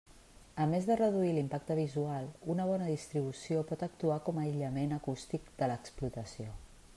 A 0.63 0.65
més 0.69 0.85
de 0.91 0.95
reduir 1.01 1.33
l'impacte 1.35 1.75
visual, 1.79 2.25
una 2.53 2.65
bona 2.69 2.87
distribució 2.93 3.61
pot 3.73 3.85
actuar 3.89 4.19
com 4.31 4.41
a 4.43 4.47
aïllament 4.47 4.97
acústic 4.99 5.53
de 5.61 5.71
l'explotació. 5.75 6.57